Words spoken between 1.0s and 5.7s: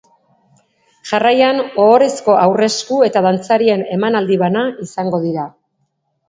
Jarraian, ohorezko aurresku eta dantzarien emanaldi bana izango dira.